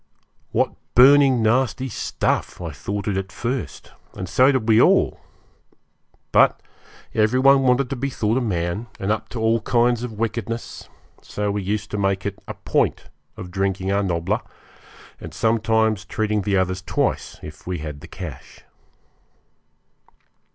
[0.51, 5.19] What burning nasty stuff I thought it at first; and so did we all!
[6.31, 6.59] But
[7.13, 10.89] every one wanted to be thought a man, and up to all kinds of wickedness,
[11.21, 14.41] so we used to make it a point of drinking our nobbler,
[15.19, 18.61] and sometimes treating the others twice, if we had cash.